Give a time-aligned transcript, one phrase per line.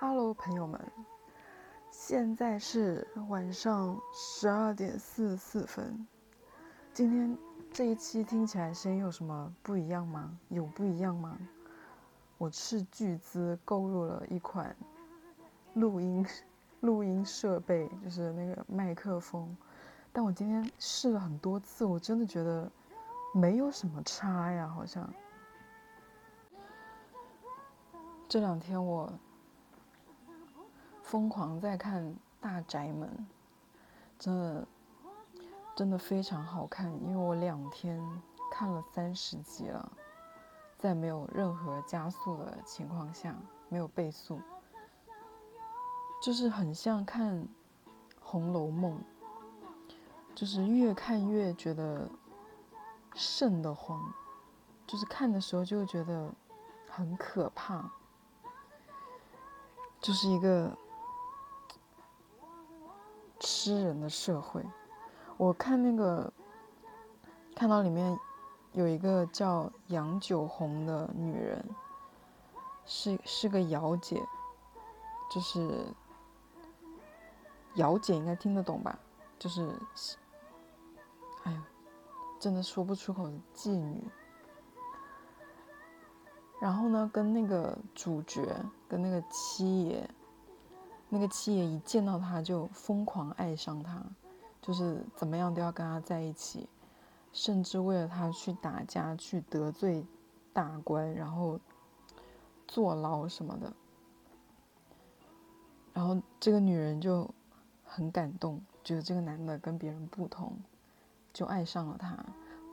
[0.00, 0.80] Hello，朋友们，
[1.90, 6.06] 现在是晚上十二点四十四分。
[6.94, 7.36] 今天
[7.72, 10.38] 这一期听起来声音有什么不一样吗？
[10.50, 11.36] 有不一样吗？
[12.38, 14.76] 我斥巨资购入了一款
[15.74, 16.24] 录音
[16.78, 19.56] 录音设备，就是那个麦克风。
[20.12, 22.70] 但我今天试了很多次，我真的觉得
[23.34, 25.12] 没有什么差呀，好像。
[28.28, 29.12] 这两天我
[31.08, 32.04] 疯狂在看
[32.38, 33.08] 《大宅门》，
[34.18, 34.68] 真的
[35.74, 37.98] 真的非常好看，因为我两天
[38.52, 39.90] 看了三十集了，
[40.76, 43.34] 在没有任何加速的情况下，
[43.70, 44.38] 没有倍速，
[46.22, 47.34] 就是很像看
[48.20, 49.00] 《红楼梦》，
[50.34, 52.06] 就是越看越觉得
[53.14, 54.12] 瘆得慌，
[54.86, 56.30] 就是看的时候就会觉得
[56.86, 57.90] 很可怕。
[60.00, 60.76] 就是一个
[63.40, 64.64] 吃人的社会。
[65.36, 66.32] 我看那个，
[67.54, 68.18] 看到里面
[68.72, 71.64] 有一个叫杨九红的女人，
[72.84, 74.20] 是是个姚姐，
[75.30, 75.86] 就是
[77.76, 78.98] 姚姐应该听得懂吧？
[79.38, 79.72] 就是，
[81.44, 81.64] 哎呀，
[82.40, 84.02] 真的说不出口的妓女。
[86.60, 88.44] 然后呢，跟那个主角，
[88.88, 90.10] 跟那个七爷，
[91.08, 94.02] 那个七爷一见到他就疯狂爱上他，
[94.60, 96.68] 就是怎么样都要跟他在一起，
[97.32, 100.04] 甚至为了他去打架，去得罪
[100.52, 101.58] 大官，然后
[102.66, 103.72] 坐牢什么的。
[105.94, 107.28] 然后这个女人就
[107.84, 110.56] 很感动，觉得这个男的跟别人不同，
[111.32, 112.16] 就爱上了他，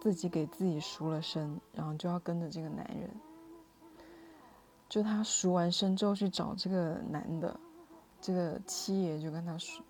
[0.02, 3.10] 自己给自己赎了身，然后就要跟着这个男人。
[4.88, 7.60] 就他赎完身之后去找这个男的，
[8.26, 9.86] 这个七爷就跟他说，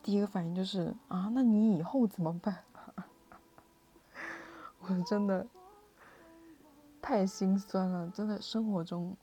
[0.00, 2.56] 第一个反应就是啊，那你以后怎么办？
[4.78, 5.44] 我真的
[7.02, 9.16] 太心酸了，真的生活中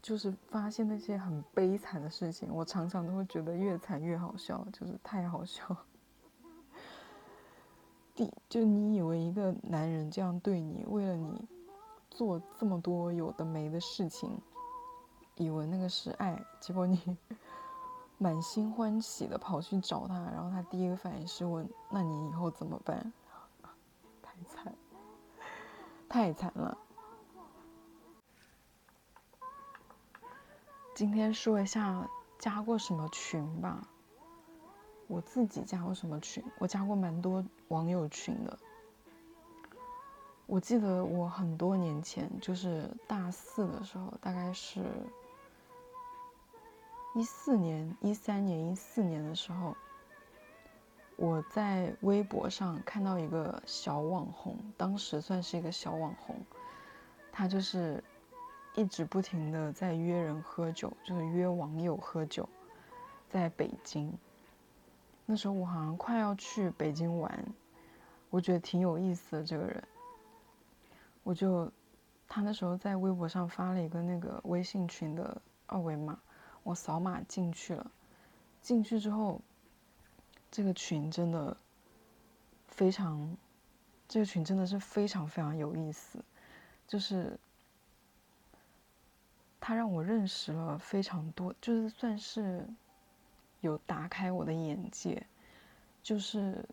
[0.00, 5.76] 就是发现那些很悲惨的事情，我常常都会觉得越惨越好笑，就是太好笑。
[8.14, 11.44] 第就你以为一个男人这样对你，为了你。
[12.10, 14.40] 做这么多有的没的事情，
[15.34, 17.18] 以为那个是爱，结果你
[18.18, 23.12] 满心欢喜的跑去找他，然后他第一个反应是问：“那你以后怎么办？”
[24.22, 24.74] 太惨，
[26.08, 26.76] 太惨了。
[30.94, 32.08] 今天说一下
[32.38, 33.86] 加过什么群吧。
[35.06, 36.42] 我自己加过什么群？
[36.58, 38.58] 我加过蛮多网友群的。
[40.46, 44.84] 我记得我很多年前，就是大四的时候，大概是
[47.14, 49.76] 一四年、一三年、一四年的时候，
[51.14, 56.34] 我在微博上看到一个小网红，当时算是一个小网红，
[57.30, 58.02] 他就是
[58.74, 62.48] 一直不停的在约人喝酒，就是约网友喝酒，
[63.28, 64.12] 在北京。
[65.24, 67.46] 那时候我好像快要去北京玩，
[68.28, 69.84] 我觉得挺有意思的这个人。
[71.22, 71.70] 我就，
[72.26, 76.18] 他那时候在微博上发了一个那个微信群的二维码，
[76.64, 77.88] 我扫码进去了。
[78.60, 79.40] 进去之后，
[80.50, 81.56] 这个群真的
[82.66, 83.36] 非常，
[84.08, 86.18] 这个群真的是非常非常有意思，
[86.88, 87.38] 就是
[89.60, 92.66] 他让我认识了非常多，就是算是
[93.60, 95.24] 有打开我的眼界，
[96.02, 96.68] 就是。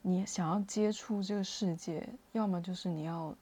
[0.00, 3.34] 你想要接触这个世界，要么就是你要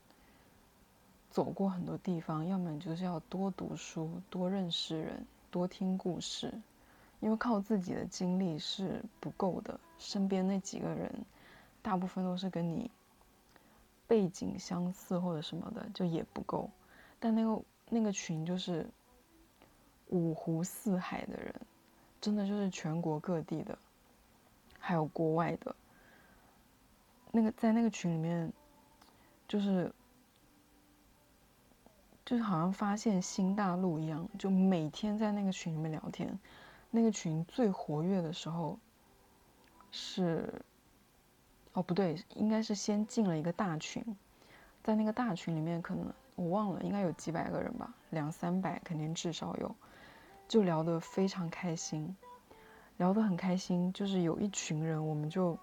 [1.31, 5.25] 走过很多地方，要么你就是要多读书、多认识人、
[5.57, 6.53] 多听故事。
[7.21, 11.11] 因为靠自己的经历是不够的，身边那几个人，
[11.81, 12.91] 大部分都是跟你
[14.07, 16.71] 背景相似或者什么的，就也不够。
[17.19, 18.87] 但那个那个群就是
[20.09, 21.55] 五湖四海的人，
[22.21, 23.77] 真的就是全国各地的，
[24.79, 25.75] 还有国外的。
[27.33, 28.53] 那个在那个群里面，
[29.49, 29.91] 就是，
[32.27, 36.39] 就是好像发现新大陆一样，就每天在那个群里面聊天。
[36.91, 38.79] 那个群最活跃的时候
[39.91, 40.63] 是，
[41.73, 44.05] 哦不对，应该是先进了一个大群，
[44.83, 49.75] 在那个大群里面，可能我忘了，应该有几百个人吧，两三百肯定至少有，
[50.47, 52.15] 就聊得非常开心，
[52.99, 55.59] 聊得很开心，就是有一群人，我们就。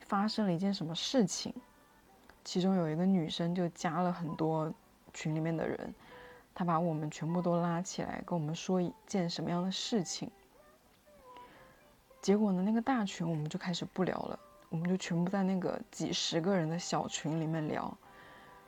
[0.00, 1.52] 发生了一件什么事情？
[2.44, 4.72] 其中有一个女生就加了很多
[5.16, 5.94] 群里面的人，
[6.54, 10.30] 他把我们全部都拉起来，跟我们说一件什么样的事情。
[12.20, 17.96] 结果呢，那个大群我们就开始不聊了，我们就全部在那个几十个人的小群里面聊，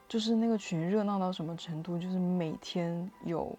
[0.09, 3.55] 就是那个群热闹到什么程度，就是每天有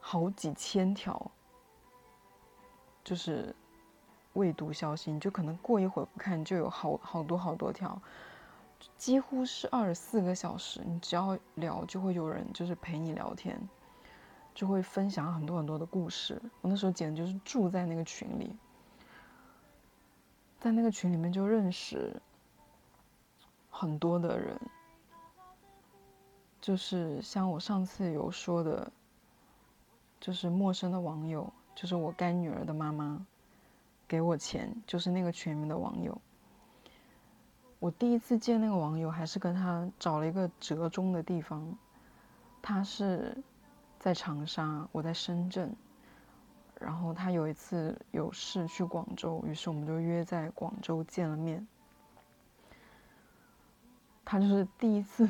[0.00, 1.30] 好几千条，
[3.02, 3.54] 就是
[4.34, 8.00] 未读消息，你就可能过一会儿不看，就有好好多好多条。
[8.96, 13.60] 几乎是二十四个小时，你只要聊，就会有人就是陪你聊天，
[14.54, 16.40] 就会分享很多很多的故事。
[16.60, 18.56] 我那时候简直就是住在那个群里，
[20.60, 22.20] 在那个群里面就认识
[23.70, 24.58] 很多的人，
[26.60, 28.90] 就是像我上次有说的，
[30.20, 33.26] 就是陌生的网友，就是我干女儿的妈妈
[34.06, 36.16] 给我钱，就是那个群里面的网友。
[37.84, 41.76] 我第一次见那个网友，还是跟他找了一个折中的地方。
[42.62, 43.36] 他是
[43.98, 45.70] 在长沙，我在深圳。
[46.80, 51.68] 然后他有一次有事去广州，于是我们就约在广州见了面。
[54.24, 55.28] 他就是第一次，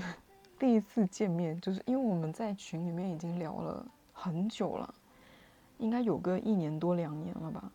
[0.57, 4.95] 第一次见面，就是因为我们在群里面已经聊了很久了，
[5.79, 7.69] 应该有个一年多两年了吧。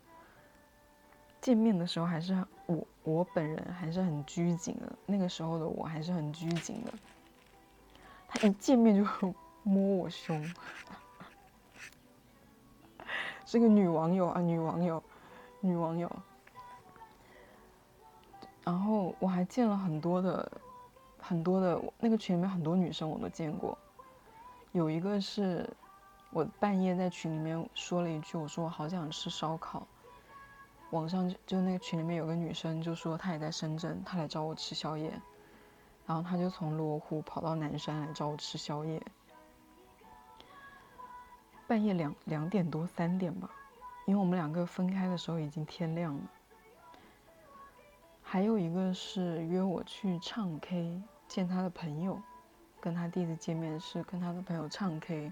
[1.42, 2.34] 见面的时候还是
[2.70, 6.94] 我我本人还是很拘谨的，那个时候的我还是很拘谨的。
[8.28, 9.34] 他一见面就
[9.64, 10.54] 摸我胸，
[13.44, 15.04] 是个女网友啊，女网友，
[15.62, 16.12] 女网友。
[18.64, 20.52] 然后我还见了很多的，
[21.18, 23.76] 很多的那个群里面很多女生我都见过，
[24.74, 25.68] 有一个是
[26.30, 29.88] 我半夜在群里面说了一句，我说我好想吃烧烤。
[30.92, 35.12] 网上就就那个群里面有个女生就说她也在深圳，她来找我吃宵夜，
[36.08, 39.00] 然后她就从罗湖跑到南山来找我吃宵夜，
[41.68, 43.52] 半夜两两点多三点吧，
[44.06, 46.22] 因为我们两个分开的时候已经天亮了。
[48.24, 52.20] 还有一个是约我去唱 K 见他的朋友，
[52.80, 55.32] 跟他第一次见面是跟他的朋友唱 K，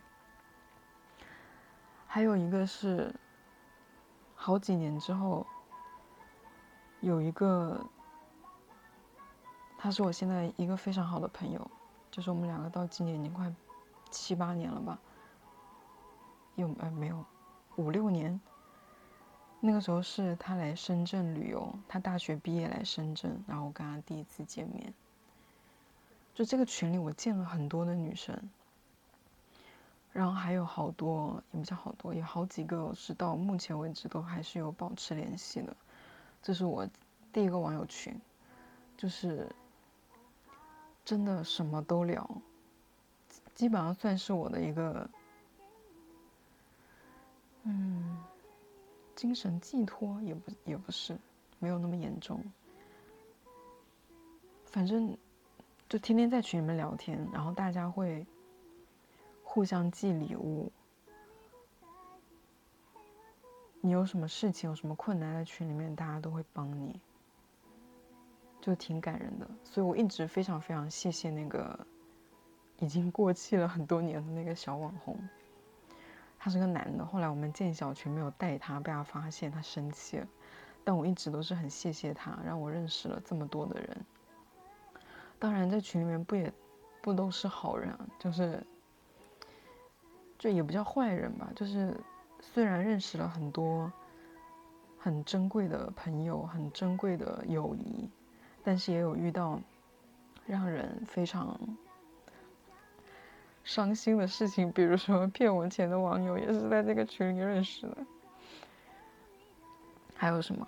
[2.05, 3.11] 还有一个是。
[4.39, 5.45] 好几年之后，
[7.01, 7.83] 有一个，
[9.77, 11.69] 他是我现在一个非常好的朋友，
[12.09, 13.53] 就是我们两个到今年已经快
[14.09, 14.97] 七八年了吧，
[16.55, 17.25] 有呃没有
[17.75, 18.39] 五六年。
[19.59, 24.93] 那个时候是他来深圳旅游，他大学毕业来深圳，然后我跟他第一次见面。
[26.35, 28.49] 就这个群里，我见了很多的女生。
[30.17, 35.77] 然后还有好多，也不叫好多，有好几个是到目前为止都还是有保持联系的。
[36.41, 36.89] 这是我
[37.31, 38.19] 第一个网友群，
[38.97, 39.47] 就是
[41.05, 42.27] 真的什么都聊，
[43.53, 45.07] 基本上算是我的一个，
[47.61, 48.17] 嗯，
[49.15, 51.15] 精神寄托也不也不是，
[51.59, 52.43] 没有那么严重。
[54.65, 55.15] 反正
[55.87, 58.25] 就天天在群里面聊天，然后大家会。
[59.49, 60.71] 互相寄礼物，
[63.81, 66.99] 你有什么事情、有什么困难，在群里面大家都会帮你，
[68.61, 69.49] 就挺感人的。
[69.63, 71.79] 所以我一直非常非常谢谢那个
[72.77, 75.17] 已经过气了很多年的那个小网红，
[76.37, 77.03] 他是个男的。
[77.03, 80.27] 后来我们建小群没有带他，被他发现，他生气了。
[80.83, 84.05] 但我一直都是很谢谢他，让我认识了这么多的人。
[85.39, 86.53] 当然，在群里面不也
[87.01, 88.61] 不都是好人，就是。
[90.37, 91.99] 就也不叫坏人吧，就是
[92.39, 93.91] 虽然认识了很多
[94.99, 98.07] 很珍贵的朋友、很珍贵的友谊，
[98.63, 99.59] 但是也有遇到
[100.45, 101.59] 让人非常
[103.63, 107.97] 伤心的事情，比如说 骗我钱的网友也是在这个群里认识的。
[110.15, 110.67] 还有什么？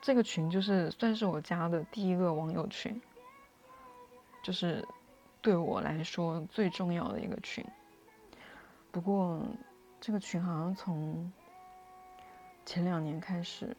[0.00, 3.00] 这个群就是算是我加的第一个网友群，
[4.42, 4.86] 就是。
[5.44, 7.62] 对我来说最重要的一个群。
[8.90, 9.42] 不过，
[10.00, 11.30] 这个群好像从
[12.64, 13.76] 前两年开始，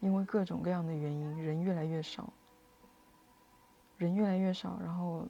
[0.00, 2.32] 因为各种各样的原因，人越来越少，
[3.96, 5.24] 人越来越少，然后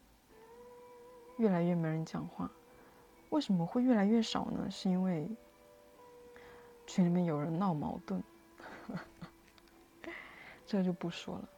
[1.37, 2.51] 越来越没人讲话。
[3.29, 4.71] 为什么会越来越少呢？
[4.71, 5.29] 是因为
[6.87, 8.25] 群里面有人闹矛盾，
[10.65, 11.49] 这就不说了。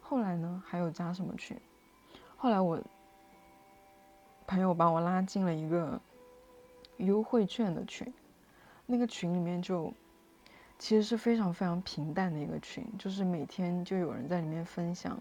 [0.00, 1.54] 后来呢，还有加什么群？
[2.40, 2.80] 后来我
[4.46, 6.00] 朋友把我拉进了一个
[6.98, 8.10] 优惠券的群，
[8.86, 9.92] 那个群里面就
[10.78, 15.20] 其实是非常非常平淡的一个群，就是每天就有人在里面分享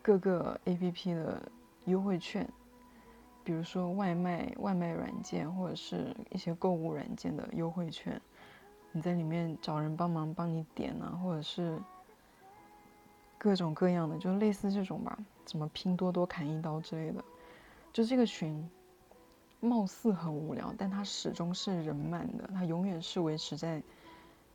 [0.00, 1.42] 各个 A P P 的
[1.84, 2.48] 优惠券，
[3.44, 8.18] 比如说外卖外卖软件或者是一些购物软件的优惠券，
[8.90, 11.78] 你在里面找人帮忙帮你点啊，或者是
[13.42, 17.24] 各种各样的，就类似这种吧，什么拼多多砍一刀之类的，
[17.92, 18.70] 就这个群。
[19.58, 23.80] 貌似很无聊，但它始终是人满的，它永远是维持在，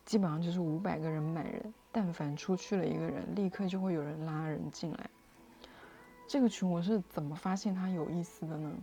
[0.06, 1.74] 基本上就是五百个人满人。
[1.94, 5.10] 但凡出去了一个人，立刻就会有人拉人进来。
[6.28, 8.74] 这个群我是怎么发现它有意思的呢？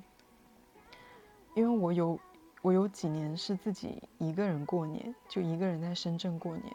[1.55, 2.19] 因为我有
[2.63, 6.75] 我有几年是自己一个人过年，就一个人在深圳过年，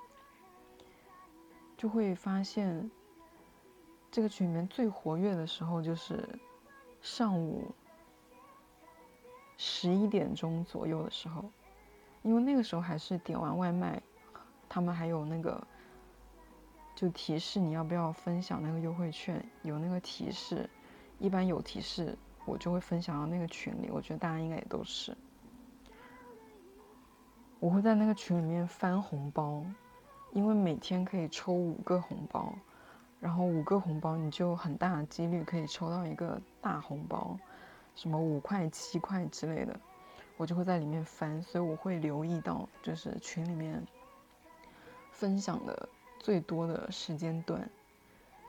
[1.76, 2.92] 就会发现
[4.12, 6.28] 这个群里面最活跃的时候就是
[7.02, 7.72] 上午。
[9.62, 11.44] 十一点钟左右的时候，
[12.22, 14.02] 因为那个时候还是点完外卖，
[14.70, 15.62] 他们还有那个
[16.96, 20.70] 就提示你要不要分享那个优惠券，有那个提示，
[21.20, 23.90] 一般有提示我就会分享到那个群里。
[23.92, 25.14] 我觉得大家应该也都是，
[27.60, 29.62] 我会在那个群里面翻红包，
[30.32, 32.56] 因为每天可以抽五个红包，
[33.20, 37.38] 然后五个红包你就很大几率可以抽到一个大红包。
[37.96, 39.78] 什么五块七块之类的，
[40.38, 43.86] 我就会在里面翻，所以我会留意到，就是群里面
[45.12, 47.70] 分享的最多的时间段，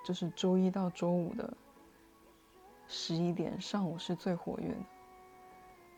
[0.04, 1.52] 就是周一到周五的
[2.86, 4.76] 十一点上午是最活跃的，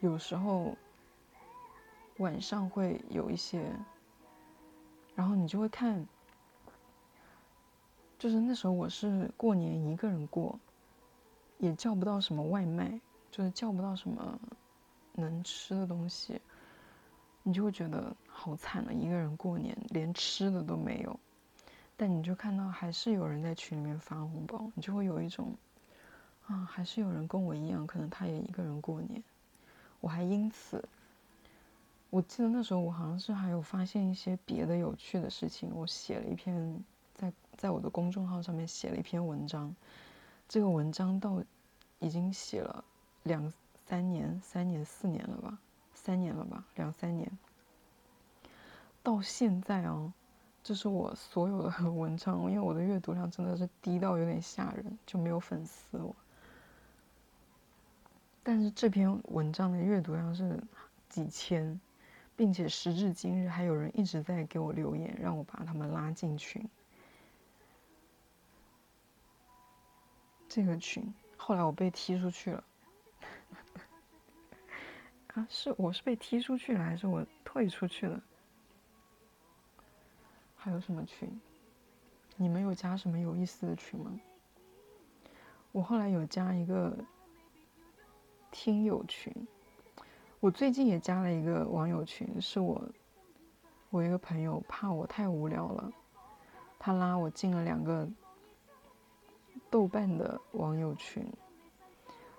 [0.01, 0.75] 有时候
[2.17, 3.71] 晚上会有一些，
[5.15, 6.07] 然后你就会看，
[8.23, 10.57] 就是那时候我是过年一个人过，
[11.59, 13.01] 也叫不到什么外卖。
[13.33, 14.39] 就是叫不到什么
[15.15, 16.39] 能吃的东西，
[17.43, 18.93] 你就会觉得好惨啊！
[18.93, 21.19] 一个人过年连吃的都没有，
[21.97, 25.57] 但你就看到还是有人在群里面发红包，你就会有一种
[26.47, 29.23] 啊，还是有人跟我一样，可能他也一个人过年。
[30.01, 30.87] 我还因此，
[32.11, 36.85] 我记得那时候我好像是还有发现一些别的有趣的事情，我写了一篇
[37.57, 39.75] 在我的公众号上面写了一篇文章，
[40.49, 41.43] 这个文章到
[41.99, 42.85] 已经写了。
[43.25, 43.53] 两
[43.87, 45.59] 三年、三年、四年了吧，
[45.95, 47.31] 三年了吧，两三年。
[49.03, 50.13] 到现在啊，
[50.65, 56.17] 这是我所有的 文章，因为我的阅读量真的是低到有点吓人，就没有粉丝了。
[58.43, 60.61] 但是这篇文章的阅读量是
[61.09, 61.81] 几千，
[62.35, 66.69] 并且时至今日还有人一直在给我留言，让我把他们拉进群。
[70.55, 71.03] 这个群
[71.39, 72.63] 后来我被踢出去了。
[75.33, 78.23] 啊，是我是被踢出去了，还是我退出去了？
[80.55, 81.41] 还有什么群？
[82.37, 84.21] 你们有加什么有意思的群吗？
[85.71, 86.95] 我后来有加一个
[88.51, 89.35] 听友群，
[90.39, 92.87] 我最近也加了一个网友群，是我
[93.89, 95.91] 我一个朋友怕我太无聊了，
[96.79, 98.07] 他拉我进了两个
[99.73, 101.27] 豆瓣的网友群，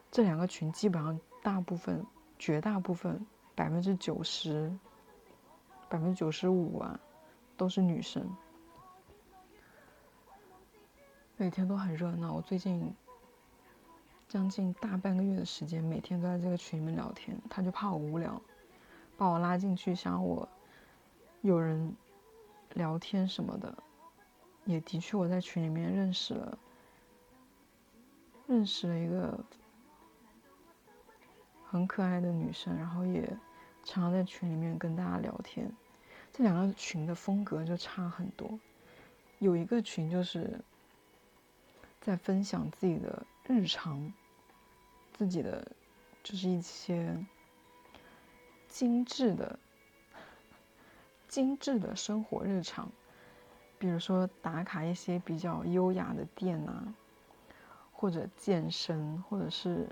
[0.10, 2.06] 这两个群基本上大部分。
[2.40, 3.26] 绝大部分
[3.56, 4.70] 百分之九十、
[5.88, 7.00] 百分之九十五啊，
[7.56, 8.36] 都是女生，
[11.38, 12.34] 每天都很热闹。
[12.34, 12.94] 我最近
[14.28, 17.40] 将近大半个月的时间，每天都在这个群里面聊天。
[17.50, 18.42] 他就怕我无聊，
[19.16, 20.50] 把我拉进去，想我
[21.44, 21.96] 有人
[22.74, 23.74] 聊天什么的。
[24.66, 26.58] 也的确，我在群里面认识了，
[28.48, 29.40] 认识了一个。
[31.66, 33.28] 很可爱的女生，然后也
[33.84, 35.68] 常常在群里面跟大家聊天。
[36.32, 38.60] 这两个群的风格就差很多。
[39.40, 40.60] 有一个群就是
[42.00, 44.14] 在分享自己的日常，
[45.14, 45.72] 自己的
[46.22, 47.18] 就是一些
[48.68, 49.58] 精致的、
[51.28, 52.92] 精致的生活日常，
[53.80, 56.94] 比如说打卡一些比较优雅的店呐，
[58.04, 59.88] 或者健身，或者是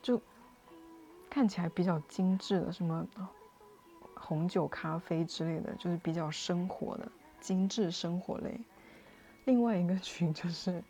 [0.00, 0.18] 就。
[1.28, 3.06] 看起来比较精致的，什么
[4.16, 7.08] 红酒、咖啡之类的，就是比较生活的
[7.38, 8.60] 精致生活类。
[9.44, 10.82] 另外一个群就是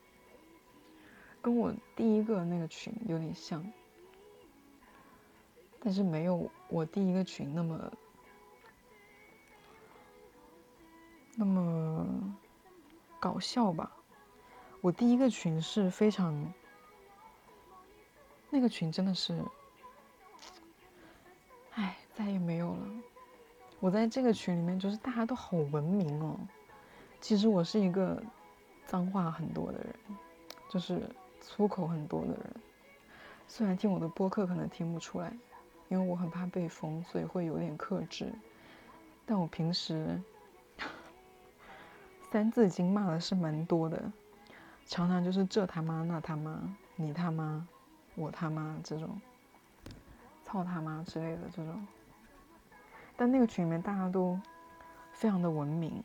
[1.43, 3.63] 跟我第一个那个群有点像，
[5.79, 7.93] 但是没有我第一个群那么
[11.37, 12.35] 那么
[13.21, 13.93] 搞笑吧。
[14.81, 16.53] 我第一个群是非常，
[18.49, 19.43] 那个群真的是。
[21.73, 22.89] 唉，再也没有了。
[23.79, 26.39] 我在这个群里面，就是大家都好文明哦。
[27.21, 28.23] 其实我是一个
[28.87, 29.95] 脏话很多的人，
[30.71, 31.03] 就是
[31.41, 32.55] 粗口很多的人。
[33.47, 35.31] 虽然听我的播客可能听不出来，
[35.89, 38.33] 因为我很怕被封，所以会有点克制。
[39.27, 40.21] 但我平时
[42.33, 44.11] 三字经骂的是蛮多的，
[44.91, 46.61] 常常就是这他妈那他妈
[46.97, 47.65] 你他妈
[48.17, 49.21] 我他妈这种，
[50.45, 51.87] 操他妈之类的这种。
[53.17, 54.37] 但那个群里面大家都
[55.13, 56.03] 非常的文明，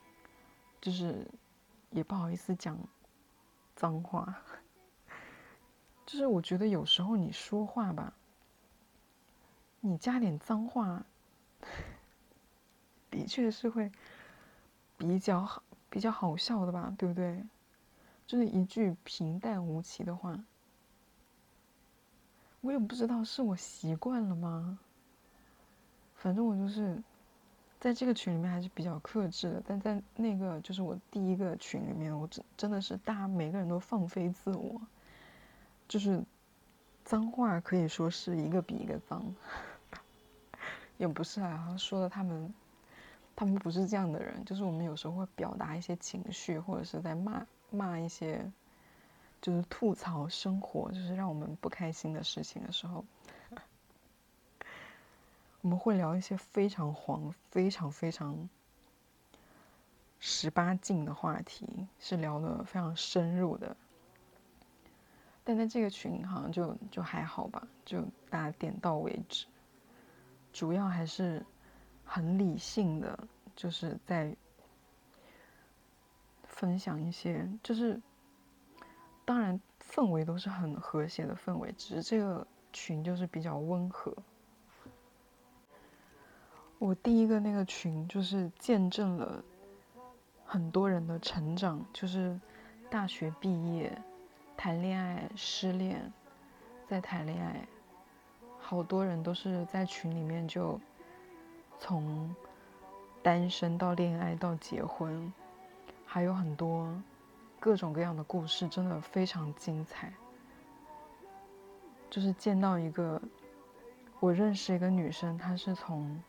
[0.79, 1.27] 就是
[1.89, 2.77] 也不好意思讲
[3.75, 4.35] 脏话。
[6.05, 8.13] 就是我觉得有时候你说话吧，
[9.79, 11.03] 你加点脏话，
[13.09, 13.91] 的确是会
[14.95, 17.43] 比较好、比较好笑的吧，对不对？
[18.27, 20.39] 就是一句平淡无奇的话，
[22.61, 24.79] 我也不知道是我习惯了吗？
[26.15, 27.01] 反正我就是
[27.79, 34.81] 在这个群里面还是比较克制的，但在那个就是我第一个群里面，我真真的是大家每个人都放飞自我。
[35.87, 36.23] 就是
[37.03, 39.23] 脏话可以说是一个比一个脏，
[40.97, 42.51] 也不是啊，说的他们，
[43.35, 44.43] 他们不是这样的人。
[44.45, 48.51] 就是我们有时候会表达一些情绪，或者是在骂骂一些，
[49.41, 53.03] 就是吐槽生活，就是让我们不开心的事情的时候，
[55.61, 58.49] 我们会聊一些非常黄、非常非常
[60.19, 63.75] 十八禁的话题，是聊的非常深入的。
[65.43, 69.45] 但在这个群好像就就还好吧，就大家点到为止，
[70.51, 71.45] 主要还是
[72.03, 74.35] 很理性的，就是在
[76.55, 78.01] 分享一些，就是
[79.25, 79.59] 当然
[79.91, 84.15] 氛围都是很和谐的氛围，只是这个群就是比较温和。
[86.79, 89.43] 我第一个那个群就是见证了
[90.45, 92.39] 很多人的成长，就是
[92.89, 93.91] 大学毕业。
[94.57, 96.09] 谈恋爱失恋，
[96.87, 97.67] 再谈恋爱，
[98.57, 100.79] 好多人都是在群里面就
[101.77, 102.33] 从
[103.21, 105.31] 单身到恋爱到结婚，
[106.15, 106.87] 还有很多
[107.59, 110.13] 各种各样的故事，真的非常精彩。
[112.09, 113.21] 就是见到一个，
[114.21, 116.23] 我认识一个女生，她是从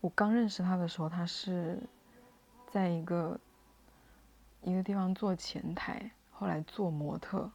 [0.00, 1.80] 我刚认识她的时候，她是
[2.66, 3.38] 在一个。
[4.62, 7.48] 一个地方做前台，后来做模特，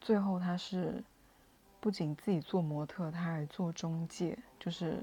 [0.00, 1.04] 最后她是
[1.78, 5.02] 不仅自己做模特，她还做中介，就是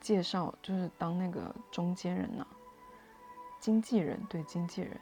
[0.00, 2.44] 介绍，就是当那个中间人呢，
[3.58, 4.98] 经纪人对经纪人。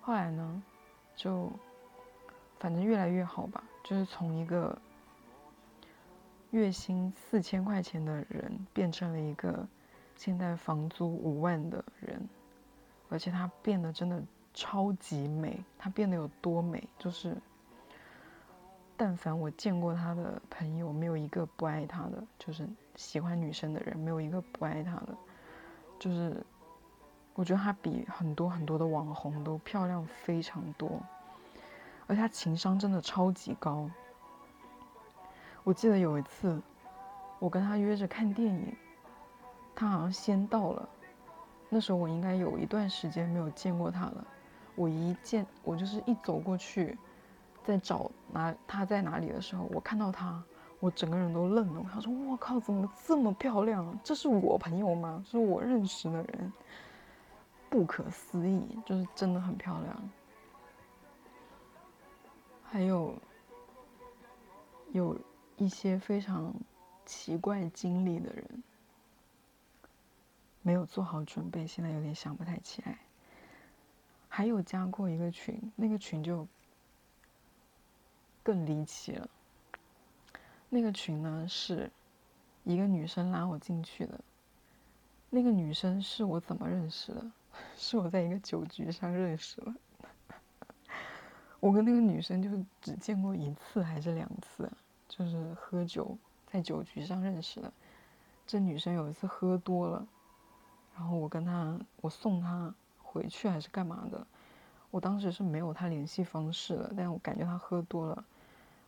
[0.00, 0.62] 后来呢，
[1.16, 1.50] 就
[2.58, 4.76] 反正越来越好吧，就是从一个
[6.50, 9.66] 月薪四千块钱的人，变成了一个
[10.16, 12.28] 现在房租五万的人，
[13.08, 14.22] 而且他变得真的。
[14.54, 16.82] 超级美，她变得有多美？
[16.98, 17.36] 就是，
[18.96, 22.24] 但凡我见过她的朋友，没有一个不爱她的。
[22.40, 25.16] 就是喜欢女生的人，没有一个不爱她的。
[26.00, 26.44] 就是，
[27.38, 31.00] 我觉得她比很多很多的网红都漂亮非常多，
[32.08, 33.88] 而且她情商真的超级高。
[35.62, 36.60] 我记得有一次，
[37.38, 38.76] 我跟她约着看电影，
[39.72, 40.88] 她好像先到了，
[41.68, 44.26] 那时候我应该有一段时间没有见过她了。
[44.74, 46.98] 我一见，我就是一走过去，
[47.62, 50.42] 在找哪她在哪里的时候，我看到她，
[50.80, 51.80] 我整个人都愣了。
[51.84, 53.96] 我想说，我靠，怎么这么漂亮？
[54.02, 55.22] 这是我朋友吗？
[55.24, 56.52] 是我认识的人？
[57.70, 60.10] 不可思议，就是真的很漂亮。
[62.64, 63.14] 还有
[64.92, 65.18] 有
[65.56, 66.52] 一些非常
[67.06, 68.62] 奇怪经历的人，
[70.62, 72.98] 没有做好准备，现在有点想不太起来。
[74.28, 76.46] 还有加过一个群，那个群就
[78.42, 79.28] 更离奇了。
[80.68, 81.90] 那个群呢，是
[82.64, 84.20] 一个女生拉我进去的。
[85.30, 87.30] 那个女生是我怎么认识的？
[87.76, 89.74] 是我在一个酒局上认识了。
[91.60, 94.70] 我跟那个女生就只见过一次还是两次，
[95.08, 96.16] 就是喝酒
[96.46, 97.72] 在酒局上认识的。
[98.46, 100.06] 这女生有一次喝多了，
[100.96, 102.74] 然后我跟她，我送她。
[103.10, 104.26] 回去还是干嘛的？
[104.90, 108.22] 我当时是没有她联系方式的，但我感觉她喝多了，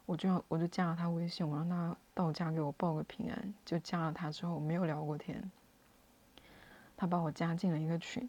[0.05, 3.55] 我就要我就加了她微信，我让她到家给我报个平安。
[3.65, 5.51] 就加了她之后没有聊过天，
[6.99, 8.29] 她把我加进了一个群，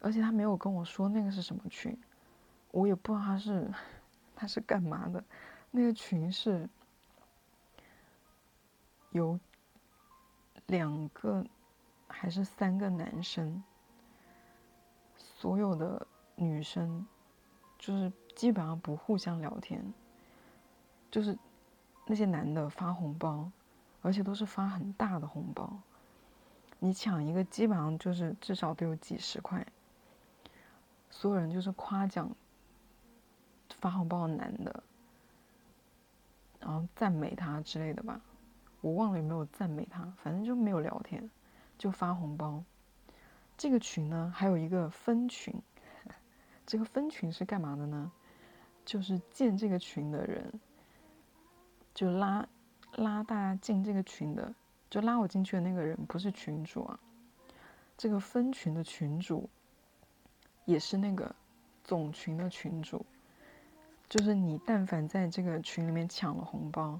[0.00, 1.96] 而且他没有跟我说那个是什么群，
[2.70, 3.70] 我也不知道他是
[4.34, 5.22] 他是干嘛的。
[5.70, 6.68] 那个群是
[9.10, 9.38] 有
[10.66, 11.44] 两个
[12.08, 13.62] 还是三个男生。
[15.16, 17.06] 所有的女生
[17.78, 19.82] 就是基本上不互相聊天，
[21.10, 21.36] 就是
[22.04, 23.50] 那些男的发红包，
[24.02, 25.78] 而且都是发很大的红包，
[26.78, 29.66] 你抢一个基本上就是至少都有几十块，
[31.10, 32.30] 所有人就是夸奖
[33.78, 34.82] 发红包的男的，
[36.58, 38.20] 然后赞美他之类的吧，
[38.80, 41.30] 我忘了有没有赞美他，反正就没有聊天，
[41.76, 42.62] 就发红包。
[43.56, 45.54] 这个群呢，还有一个分群。
[46.64, 48.10] 这个分群是干嘛的呢？
[48.84, 50.60] 就是建这个群的人，
[51.94, 52.48] 就拉
[52.94, 54.54] 拉大家进这个群的，
[54.88, 56.98] 就拉我进去的那个人不是群主啊。
[57.96, 59.48] 这个分群的群主
[60.64, 61.34] 也是那个
[61.82, 63.04] 总群的群主，
[64.08, 66.98] 就是你但凡在这个群里面抢了红包，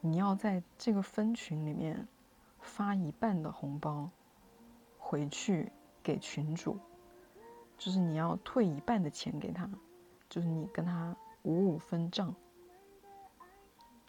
[0.00, 2.06] 你要在这个分群里面
[2.60, 4.10] 发一半的红包
[4.98, 5.72] 回去。
[6.06, 6.78] 给群主，
[7.76, 9.68] 就是你要退一半的钱给他，
[10.28, 12.32] 就是你跟他五五分账，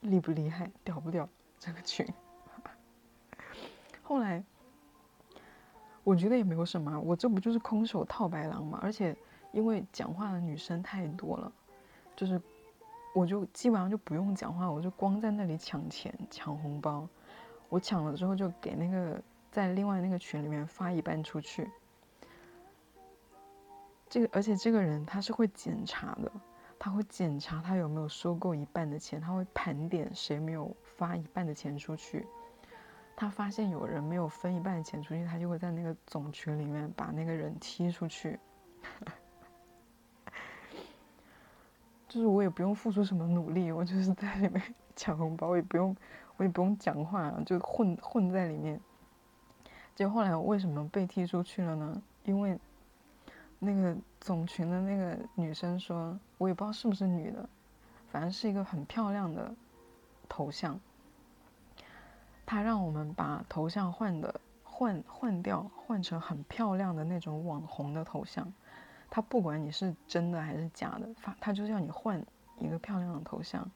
[0.01, 1.27] 厉不厉害，屌不屌？
[1.59, 2.05] 这个群，
[4.03, 4.43] 后来
[6.07, 8.79] 我觉得也没有什么，我这不就是空手套白狼嘛？
[8.81, 9.13] 而且
[9.51, 11.51] 因为讲话的女生太多了，
[12.15, 12.41] 就是
[13.13, 17.05] 我就基本上就不用讲话，我就光在那里抢钱抢红包，
[17.67, 21.69] 我抢了之后就给那个在另外那个群里面发一半出去。
[24.07, 26.31] 这个，而且这个人他是会检查的，
[26.79, 32.25] 他会检查他有没有收够一半的钱，他会盘点谁没有发一半的钱出去。
[33.17, 38.39] 他发现有人没有分一半钱出去，他就会在那个总群里面把那个人踢出去。
[42.07, 44.61] 就是我也不用付出什么努力，我就是在里面
[44.95, 45.93] 抢红包，我也不用，
[46.37, 48.79] 我也不用讲话，就混混在里面。
[49.95, 52.01] 就后来我为什么被踢出去了呢？
[52.23, 52.57] 因为。
[53.59, 57.49] 那个总群的那个女生说，我也不知道是不是女的，
[58.11, 59.51] 反正是一个很漂亮的
[60.29, 60.79] 头像。
[62.47, 68.51] 他让我们把头像换的换换掉，换成很漂亮的那种网红的头像。
[69.11, 72.25] 他不管你是真的还是假的，发他就叫你换
[72.57, 73.69] 一个漂亮的头像。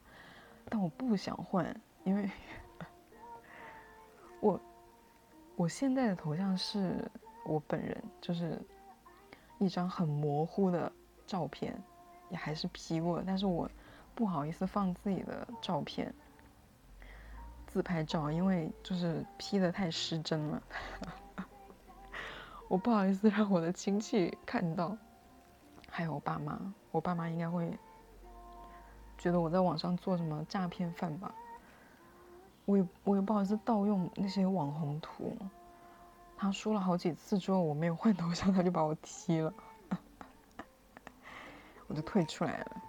[0.68, 2.28] 但我不想换，因为
[4.40, 4.60] 我
[5.54, 7.08] 我现在的头像是
[7.44, 8.60] 我本人，就是。
[9.58, 10.90] 一张很模糊的
[11.24, 11.80] 照片，
[12.30, 13.70] 也还是 P 过，但是我
[14.12, 16.12] 不好意思放自己的照片，
[17.72, 20.62] 自拍照，因为就是 P 的太失真了，
[22.68, 24.94] 我不好意思让我的亲戚看到，
[25.88, 27.72] 还有我爸妈，我爸妈应该会
[29.16, 31.34] 觉得我在网上做什么诈骗犯吧，
[32.66, 35.34] 我也我也不好意思盗用那些网红图。
[36.36, 39.54] 他说了好几次之后，我没有换头像，他就把我踢了，
[41.86, 42.82] 我就退出来了。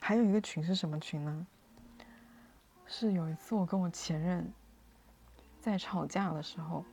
[0.00, 1.46] 还有一个群是什么群呢？
[2.94, 4.52] 是有一次我跟我前任
[5.62, 6.84] 在吵架的时候，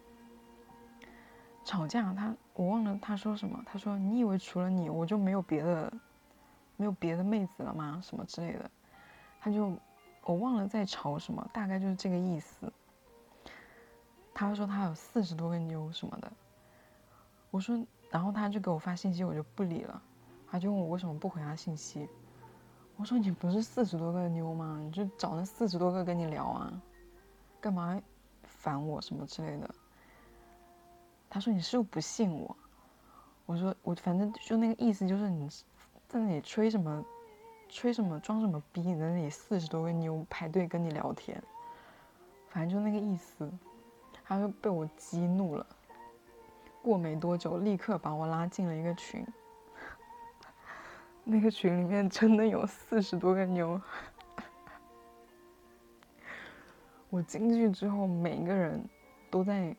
[1.65, 5.91] 吵架他我忘了他说什么，他说你以为除了你我就没有别的，
[6.77, 7.99] 没有别的妹子了吗？
[8.01, 8.71] 什么之类的，
[9.41, 9.77] 他就
[10.23, 12.71] 我忘了在吵什么，大概就是这个意思。
[14.33, 16.31] 他说他有四十多个妞什么的，
[17.51, 17.77] 我说，
[18.09, 20.01] 然后他就给我发信息，我就不理了。
[20.49, 22.07] 他就问我为什么不回他信息，
[22.99, 24.77] 我说你不是四十多个妞吗？
[24.83, 26.81] 你就找那四十多个跟你聊啊，
[27.61, 27.97] 干嘛
[28.43, 29.73] 烦我什么之类的。
[31.29, 32.53] 他说你是不是不信我？
[33.45, 35.47] 我说我反正就那个意思，就是你
[36.09, 37.05] 在那里吹什么，
[37.69, 41.41] 吹什么装什么逼，你在那里四十多个妞排队跟你聊天，
[42.49, 43.49] 反正就那个意思。
[44.25, 45.65] 他就被我激怒了，
[46.83, 49.25] 过没多久，立刻把我拉进了一个群。
[51.31, 53.79] 那个群里面真的有四十多个妞。
[57.11, 58.83] 我进去之后，每一个人
[59.29, 59.75] 都在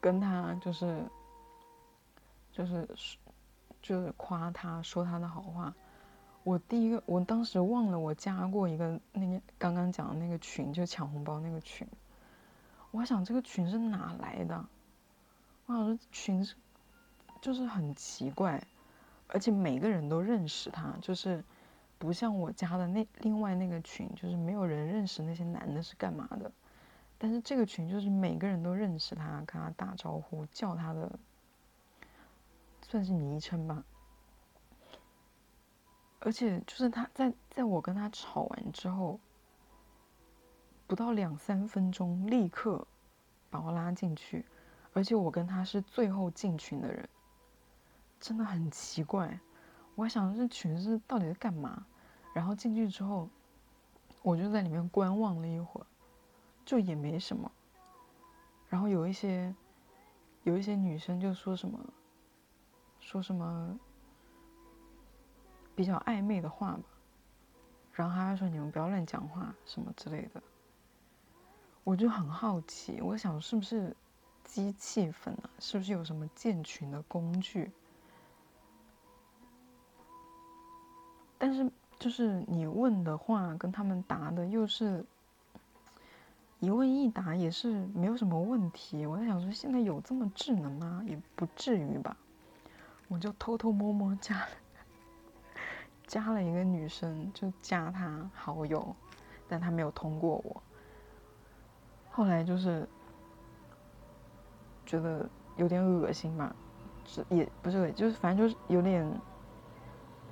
[0.00, 1.02] 跟他就是，
[2.52, 2.88] 就是
[3.82, 5.74] 就是夸他说他的好话。
[6.44, 11.84] 我第一个，我当时忘了我加过一个那个刚刚讲的那个群，就抢红包那个群。
[12.92, 14.64] 我想这个群是哪来的？
[15.66, 16.54] 我想说群是，
[17.40, 18.64] 就是很奇怪，
[19.28, 21.44] 而且每个人都认识他，就是
[21.98, 26.50] 不像我加的那另外那个群，就是没有人认识那些男的是干嘛的。
[27.16, 31.18] 但是这个群就是每个人都认识他，跟他打招呼，叫他的，
[32.82, 33.84] 算是昵称吧。
[36.20, 39.20] 而且就是他在在我跟他吵完之后。
[40.86, 42.86] 不到两三分钟，立刻
[43.50, 44.46] 把我拉进去，
[44.94, 47.06] 而且我跟他是最后进群的人，
[48.20, 49.38] 真的很奇怪。
[49.94, 51.84] 我还想这群是到底在干嘛？
[52.34, 53.28] 然后进去之后，
[54.22, 55.86] 我就在里面观望了一会儿，
[56.64, 57.50] 就也没什么。
[58.68, 59.52] 然后有一些
[60.44, 61.78] 有一些女生就说什么
[63.00, 63.76] 说什么
[65.74, 66.82] 比较暧昧的话吧，
[67.92, 70.42] 然后他还说你们不要乱讲话什么之类的。
[71.82, 73.96] 我就很好奇，我想是不是
[74.44, 75.50] 机器粉啊？
[75.58, 77.72] 是不是有什么建群的工具？
[81.38, 85.04] 但是就是你问的话跟他们答的又是
[86.60, 89.06] 一问一答，也是没有什么问题。
[89.06, 91.02] 我在想说，现在有这么智能吗？
[91.06, 92.16] 也不至于吧。
[93.06, 94.46] 我就偷偷摸摸加了
[96.06, 98.94] 加了一个女生，就加她好友，
[99.48, 100.62] 但她没有通过我。
[102.10, 102.86] 后来就是
[104.84, 106.54] 觉得有点恶心嘛，
[107.06, 109.08] 是也不是，就是反正就是有点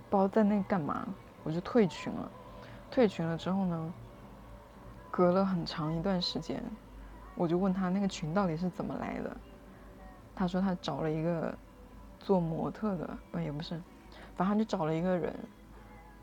[0.09, 1.07] 不知道在那干嘛，
[1.43, 2.31] 我就退群了。
[2.91, 3.93] 退群了之后呢，
[5.11, 6.63] 隔了很长一段时间，
[7.35, 9.37] 我就问他那个群到底是怎么来的。
[10.35, 11.53] 他说他找了一个
[12.21, 13.81] 做模特的，不也不是，
[14.37, 15.35] 反正就找了一个人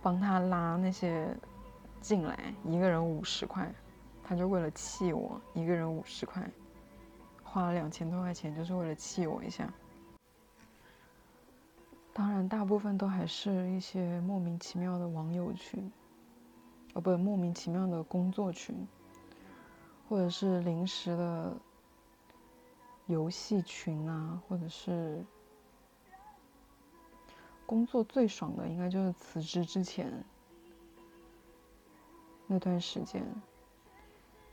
[0.02, 1.36] 帮他拉那些
[2.00, 3.70] 进来，一个人五十块。
[4.26, 6.42] 他就为了气我，一个人五十块，
[7.44, 9.68] 花了两千多块钱，就是为了气我一下。
[12.14, 15.92] 当然，大部分都还是一些莫名其妙的网友群，
[16.94, 18.88] 哦，不，莫名其妙的工作群，
[20.08, 21.58] 或者是临时的
[23.08, 25.26] 游戏群啊，或者是
[27.66, 30.24] 工作最爽的，应该就是辞职之前
[32.46, 33.26] 那段时间。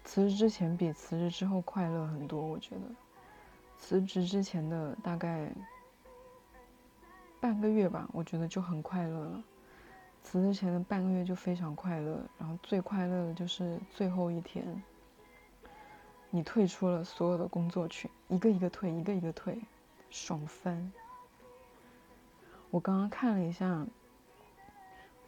[0.02, 2.82] 辞职之前比辞职之后快乐很多，我觉得。
[3.76, 5.52] 辞职之前的大概
[7.40, 9.42] 半个月吧，我觉得就很快乐了。
[10.22, 14.82] 辞职前的半个月就非常快乐，然后最快乐的就是最后一天，
[16.28, 19.58] 你退出了所有的工作群，一个一个退，一个一个退，
[20.10, 20.92] 爽翻。
[22.70, 23.86] 我刚刚看了一下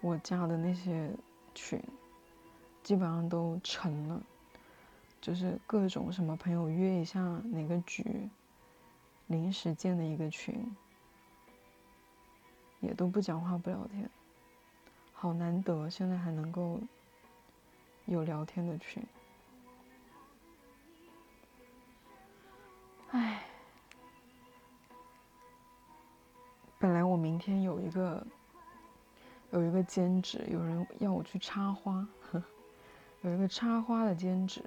[0.03, 1.11] 我加的那些
[1.55, 1.83] 群，
[2.83, 4.23] 基本上都成了。
[5.23, 8.29] 就是各种什么朋友约一下哪个局，
[9.29, 10.77] 临时建的一个群，
[12.83, 14.11] 也都不讲话不聊天，
[15.13, 16.81] 好难得现在还能够
[18.07, 19.03] 有聊天的群。
[23.13, 23.45] 唉，
[26.79, 28.27] 本来我明天有一个
[29.53, 32.05] 有一个兼职，有人要我去插花，
[33.23, 34.61] 有一个插花的兼职。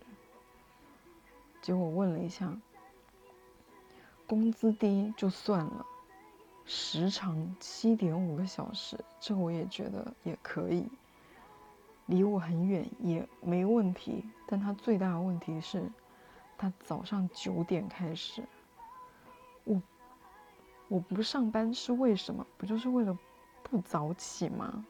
[1.61, 2.55] 结果问了一下，
[4.25, 5.85] 工资低就算了，
[6.65, 10.87] 时长七点五个小时，这我也觉得也可以，
[12.07, 14.23] 离我很远也没问题。
[14.47, 15.89] 但他最大的问题是，
[16.57, 18.43] 他早上九点开始，
[19.63, 19.81] 我
[20.87, 22.45] 我不上班是为什么？
[22.57, 23.17] 不就是为了
[23.63, 24.85] 不早起吗？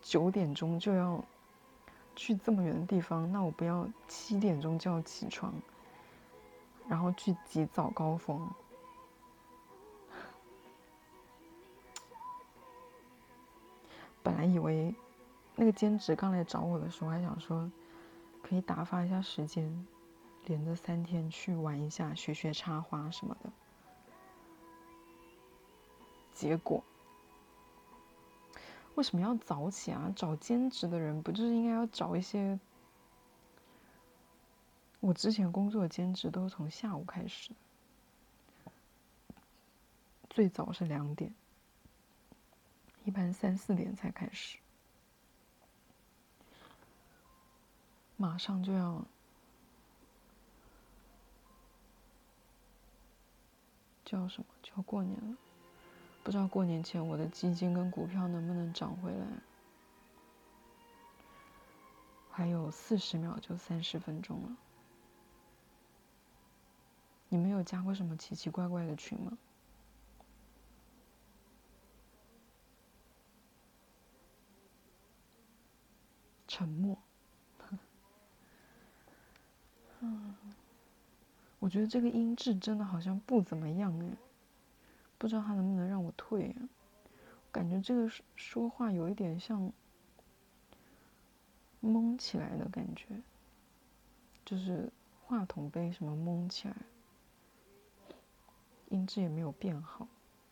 [0.00, 1.22] 九点钟就要。
[2.20, 5.54] 去这么远的地方，那我不要七点钟就要起床，
[6.88, 8.50] 然后去挤早高峰。
[14.38, 14.94] 来以为
[15.56, 17.68] 那个兼职刚来找我的时候，还想说
[18.40, 19.86] 可以打发一下时间，
[20.46, 23.50] 连着三天去玩一下，学学插花什么的。
[26.32, 26.82] 结果。
[28.94, 30.12] 为什么要早起啊？
[30.14, 32.58] 找兼职的人不就是应该要找一些？
[35.00, 37.50] 我之前工作的兼职都是从下午开始，
[40.30, 41.32] 最早是两点，
[43.08, 44.58] 一般三四点才开始，
[48.18, 49.02] 马上就要
[54.04, 54.46] 叫什么？
[54.62, 55.36] 就要过年了。
[56.22, 59.26] 不知道过年前我的基金跟股票能不能涨回来？
[62.30, 64.56] 还有四十秒就三十分钟了。
[67.30, 69.38] 你们有加过什么奇奇怪怪的群吗？
[76.58, 76.98] 沉默。
[80.00, 80.34] 嗯，
[81.60, 84.16] 我觉得这个音质真的好像不怎么样哎。
[85.18, 86.68] 不知道他能不能让我退啊？
[87.52, 89.72] 感觉这个说话有一点像
[91.78, 93.22] 蒙起来的感觉，
[94.44, 94.90] 就是
[95.24, 96.74] 话筒被什么蒙起来，
[98.88, 100.08] 音质也没有变好。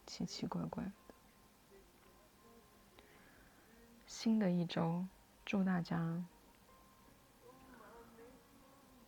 [0.06, 0.92] 奇奇怪怪的。
[4.06, 5.04] 新的一周，
[5.46, 6.22] 祝大家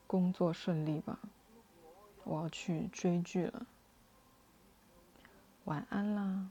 [0.07, 1.18] 工作顺利吧！
[2.24, 3.66] 我要去追剧了，
[5.64, 6.51] 晚安啦。